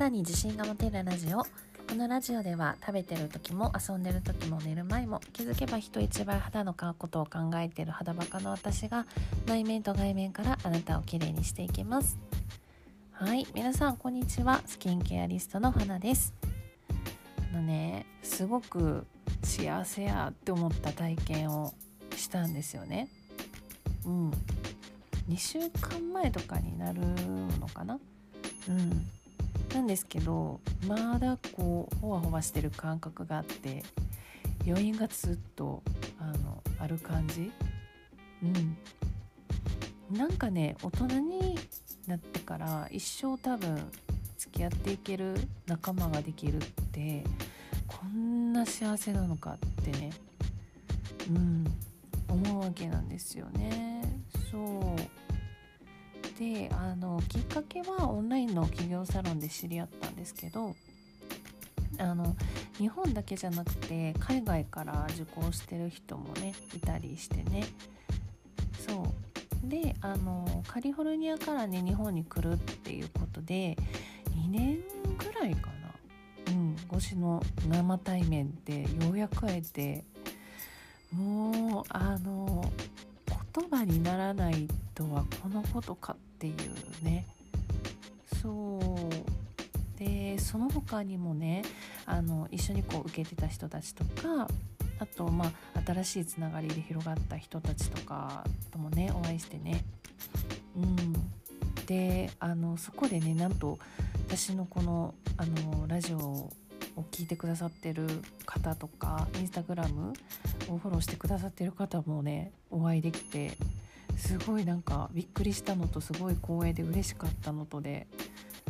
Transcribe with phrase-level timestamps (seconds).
[0.00, 1.40] 肌に自信が持てるラジオ。
[1.40, 1.46] こ
[1.94, 9.04] のラジオでは食べてる時も遊んでる時も寝る前も気づけば人一倍肌のことを考えてる肌バカの私が
[9.44, 12.18] 内面と外面からあなたをきれいにしていきます。
[13.12, 14.62] はい皆さんこんにちは。
[14.64, 16.32] スキンケアリストの花です。
[17.52, 19.06] あのねすごく
[19.42, 21.74] 幸せやって思った体験を
[22.16, 23.10] したんですよね。
[24.06, 24.30] うん。
[25.28, 27.00] 2週間前とかになる
[27.60, 28.00] のかな？
[28.66, 29.06] うん。
[29.74, 33.82] なんですけどまだこうほわほわしてる感覚があって
[34.66, 35.82] 余韻がずっと
[36.18, 37.50] あのある感じ。
[38.42, 38.76] うん。
[40.10, 41.58] なんかね大人に
[42.06, 43.90] なってから一生多分
[44.36, 46.60] 付き合っていける仲間ができるっ
[46.92, 47.22] て
[47.86, 50.10] こんな幸せなのかってね
[51.28, 51.64] うん
[52.28, 54.02] 思うわけなんですよね。
[54.50, 55.19] そう。
[56.40, 60.74] であのきっかけはオンラインの企業サロンで知り合ったんですけど
[61.98, 62.34] あの
[62.78, 67.66] 日本だけじゃなくて海外から受講してる人もねいたりしてね。
[68.86, 69.68] そう。
[69.68, 73.76] であのカリフォルニアからね日本に来るっていうことで
[74.30, 74.78] 2年
[75.18, 75.66] ぐらいか
[76.46, 76.54] な。
[76.54, 80.04] うん越しの生対面でようやく会えて
[81.12, 82.64] もうあの
[83.54, 87.26] 言葉にならないとはこのことかっていうね。
[88.42, 89.98] そう。
[89.98, 91.62] でその他にもね
[92.06, 94.48] あの一緒にこう受けてた人たちとか
[94.98, 99.84] あとまあ新しいつながりで広がった人たちとかともねお会いしてね。
[100.76, 101.30] うん。
[101.86, 103.78] であのそこでねなんと
[104.26, 106.50] 私のこのあのラジオを
[107.10, 108.06] 聞いてくださってる
[108.46, 110.12] 方とかインスタグラム
[110.68, 113.52] をフォローしてくださってる方もねお会いできて
[114.20, 118.06] すごいなんかびっくりしたのとすごい光栄で嬉しかったのとで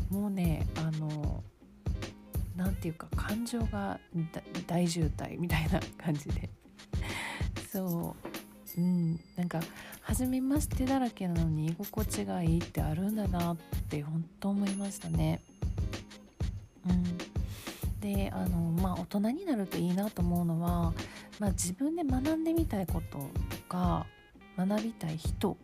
[0.08, 1.42] もうねあの
[2.56, 3.98] 何て言うか感情が
[4.66, 6.50] 大渋滞みたいな感じで。
[7.72, 8.16] そ
[8.76, 8.80] う。
[8.80, 9.20] うん。
[9.36, 9.60] なんか
[10.02, 13.56] 初めましてだらけなのに居心地がいいってあるんだなっ
[13.88, 15.40] て本当思いましたね。
[16.86, 17.18] うん。
[18.00, 20.92] であのまあ大人になるといいなと思うのは、
[21.38, 23.26] まあ、自分で学んでみたいことと
[23.68, 24.06] か
[24.66, 25.56] 学びたい人と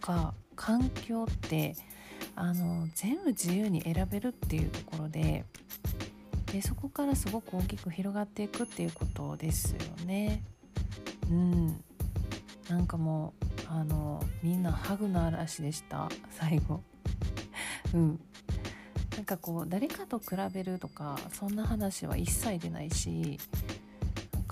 [0.00, 1.76] か環境って
[2.36, 5.44] あの全部自由に選べるっていうところで
[6.46, 10.42] でそこからすごく大きく広がっていくっていうことですよね。
[11.30, 11.84] うん
[12.68, 16.80] なんかもうあのみんなハグの嵐でした最後。
[17.92, 18.20] うん
[19.16, 23.38] なんかこう誰かと比べるとかそんな話は一切出ないし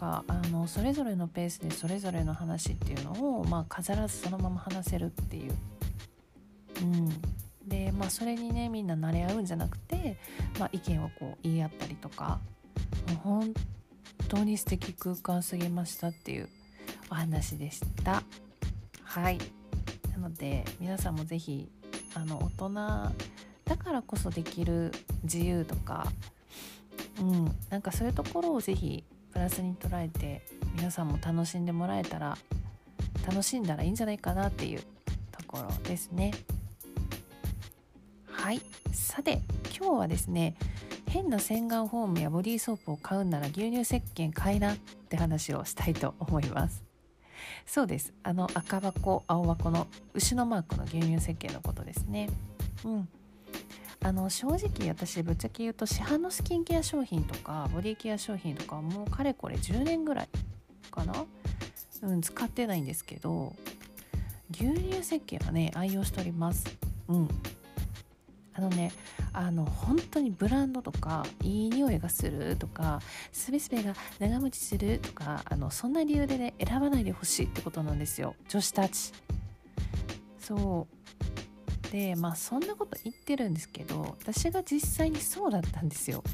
[0.02, 5.54] かあのそれぞれのペースでそれぞれの話っていうのを、まあ、飾らずそのまま話せるっていう。
[6.82, 7.08] うん。
[7.68, 10.18] でまあそれにねみんな慣れ合うんじゃなくて、
[10.58, 12.40] まあ、意見をこう言い合ったりとか
[13.06, 13.54] もう本
[14.26, 16.48] 当に素敵空間すぎましたっていう
[17.08, 18.24] お話でした。
[19.04, 19.38] はい。
[20.10, 21.70] なので皆さんも是非
[22.14, 22.70] あの大人
[23.64, 24.90] だからこそできる
[25.22, 26.08] 自由とか、
[27.20, 30.42] うん、なんかそういうところをぜひプラスに捉えて
[30.76, 32.36] 皆さんも楽しんでもらえたら
[33.26, 34.80] 楽しんだらいいんじゃないかなっていう
[35.30, 36.32] ところですね。
[38.26, 38.60] はい。
[38.92, 39.40] さて
[39.76, 40.56] 今日はですね
[41.08, 46.82] 変な洗顔フォームやボディーソープを買うなら牛乳石鹸買いなって話をしたいと思います。
[47.66, 48.12] そうです。
[48.22, 52.28] あの赤箱青箱の牛のマークの牛乳石鹸のことですね。
[52.84, 53.08] うん。
[54.04, 60.28] あの正直私ぶっちゃけ言うと市販のスキンケア商品とかボディケア商品とかもうかれこれ10年ぐらい
[60.90, 61.24] かな？
[62.02, 63.54] うん使ってないんですけど
[64.50, 66.66] 牛乳石鹸はね愛用しております。
[67.08, 67.28] うん。
[68.54, 68.92] あのね
[69.32, 73.00] あの本当にブランドとかいい匂いがするとか
[73.32, 78.34] すべすべが長持ちするとかあのそんな理由でね選ばないでほしいってことなんですよ。
[78.48, 79.12] 女子たち。
[80.38, 81.01] そう。
[81.92, 86.24] でまあそんなこと言ってるんですけど私が実際にそうだったんですよ。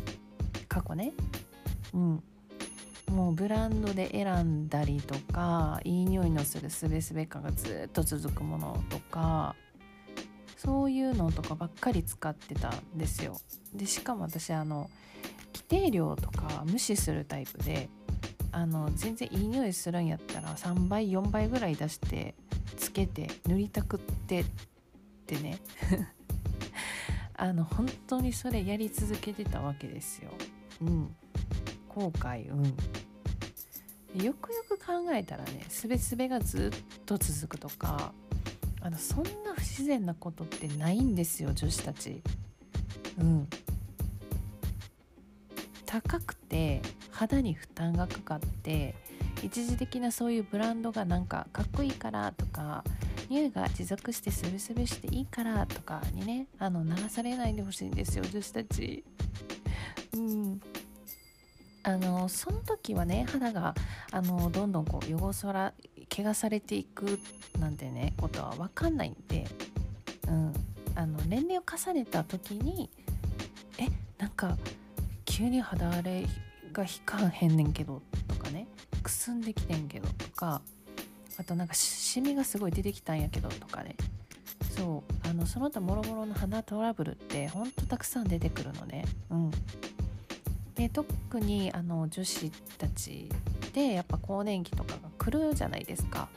[0.68, 1.12] 過去ね。
[1.92, 2.22] うん。
[3.10, 9.56] もうブランドで選んだりとかいい匂いのするすべすべ感がずっと続くものとか
[10.56, 13.40] そういうのとかばっかり使ってたんですよ。
[13.74, 14.88] でしかも私あの
[15.54, 17.88] 規定量とか無視するタイプで
[18.52, 22.36] あの全然いい匂いするんやったら3倍4倍ぐらい出して
[22.76, 24.44] つけて塗りたくって
[25.34, 25.58] ってね。
[27.36, 30.30] あの本当にそれやり続けてたわけですよ。
[30.80, 31.14] うん。
[31.88, 32.64] 後悔うん。
[34.24, 38.12] よくよく考えたらねすべすべがずっと続くとか
[38.80, 42.22] あのそんな不自然なことってないんですよ女子たち。
[43.18, 43.48] うん。
[45.84, 48.94] 高くて肌に負担がかかって
[49.42, 52.84] 一時的なそういうブランドがなんかかっこいいからとか
[53.28, 59.04] 匂いが持続してスベスベしていいからとかにねあの流されないでほしいんですよ女子たち。
[60.14, 60.60] うん
[61.84, 63.74] あのその時はね肌が
[64.10, 65.72] あのどんどんこう汚さら
[66.14, 67.18] 怪我されていく
[67.58, 69.46] なんてねことは分かんないんで、
[70.28, 70.52] うん、
[70.94, 72.90] あの年齢を重ねた時に
[73.78, 73.86] え
[74.18, 74.58] なんか
[75.24, 76.26] 急に肌荒れ
[76.72, 78.66] が引かんへんねんけどとかね
[79.02, 80.60] くすんできてんけどとか
[81.38, 83.96] あとなんかシミがすごい出てきたんやけどとかね。
[84.76, 85.28] そう。
[85.28, 89.04] あのその他もろもろの肌トラブルってほんとたくさん出てくるのね。
[89.30, 89.50] うん。
[90.74, 93.28] で特にあの女子たち
[93.72, 96.28] でやっぱ更年期とかが来るじゃないですか。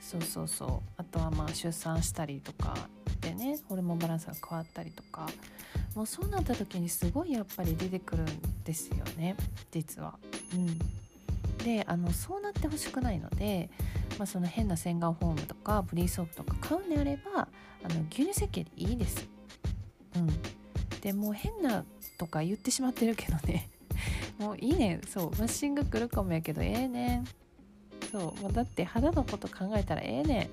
[0.00, 0.70] そうそうそう。
[0.96, 2.74] あとはまあ出産したりとか
[3.20, 5.28] でねホルモンバランスが変わったりとか。
[5.94, 8.26] もうそうなった時にすごいやっぱり出てくるん
[8.64, 9.36] ですよね。
[9.72, 10.14] 実は。
[10.54, 10.78] うん、
[11.64, 13.68] であのそうなってほしくないので、
[14.18, 17.48] まあ、その変な洗顔フォームとかブリーソープとか買うんであれば
[17.84, 19.28] あの牛乳石鹸でいいです。
[20.16, 20.28] うん、
[21.00, 21.84] でもう変な
[22.18, 23.70] とか言ってしまってるけどね。
[24.38, 25.00] もういいね。
[25.06, 25.30] そう。
[25.32, 27.18] マッシング来るかもやけどええね。
[27.18, 27.26] ん
[28.10, 28.42] そう。
[28.42, 30.50] もうだって肌のこと考えたらええね。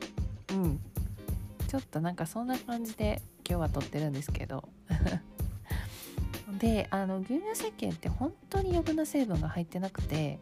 [0.54, 0.80] んうん。
[1.68, 4.70] ちょっとなんかそんな感じで今日は撮ってるんですけど。
[6.60, 10.40] であの牛乳石鹸って本当に余分な成分が入ってなくて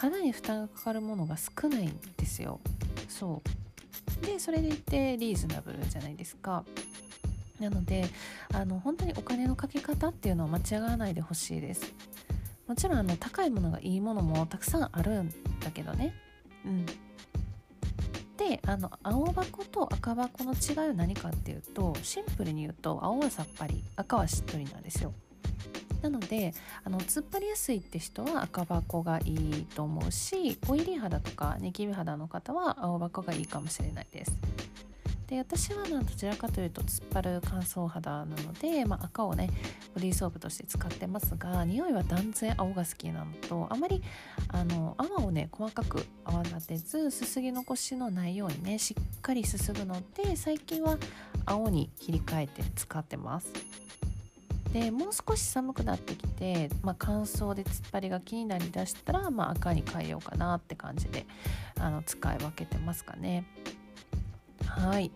[0.00, 2.58] 肌に負担がかかるものが少ないんですよ。
[3.06, 3.42] そ
[4.22, 4.26] う。
[4.26, 6.64] でそれでいてリーズナブルじゃないですか。
[7.60, 8.06] なので
[8.54, 11.92] あの本当にお金のかけ方っていうのを間違わないでほしいです。
[12.66, 15.28] もちろんあの高いものがいいものもたくさんあるん
[15.60, 16.14] だけどね。
[16.64, 16.86] うん。
[18.38, 25.12] であの青箱と赤箱の違いは何かっていうとシンプルに言うと青はさっぱり赤はしっとりなんですよ。
[26.02, 26.54] なので
[26.84, 34.32] あの突っ張りやすいって人は赤箱がいいと思うしオイリー肌とかニキビ肌の方は青箱がいいかもしれないです。
[35.30, 39.48] で私はどちらかというと突っ張る乾燥肌なので、まあ、赤をね
[39.94, 44.02] ボディーソープとして使ってますが匂いは断然青が好きなのとあまり
[44.48, 50.98] あの泡をね細かく泡立てずすすぎ残しのないようにねしっかりすすぐので最近は
[51.46, 53.52] 青に切り替えて使ってます。
[54.72, 61.26] でもう少し寒くなってきて、まあ、乾燥で突っ張りが気になりだしたら、まあ、赤に変えようかなって感じで
[61.78, 63.46] あの使い分けてますかね。
[64.66, 65.10] はい。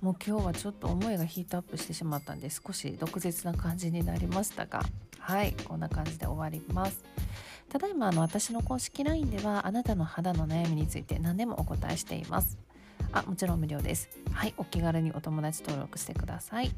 [0.00, 4.82] もう今日はちょっと思いがヒートアップしてしまったんで少し毒舌な感じになりましたが
[5.18, 5.54] はい。
[5.64, 7.02] こんな感じで終わります。
[7.70, 12.58] ただいまあの私の公式 LINE ではあなたの肌の悩みについて何でもお答えしています。
[13.14, 14.08] あもちろん無料です。
[14.32, 16.68] はいお気軽にお友達登録してください。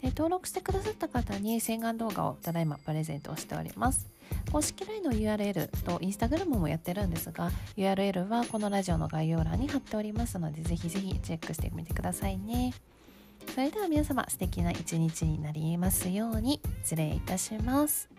[0.00, 4.06] で登録してくださった方に洗顔動画をただいまプレゼントをしております。
[4.50, 12.72] 公式 LINE の URL と Instagram もやってるんですが URL はこのラジオの概要欄に貼っておりますのでぜひぜひチェックしてみてくださいね。
[13.54, 16.60] それでは皆様素敵な一日になりますように。
[16.82, 18.15] 失礼いたします。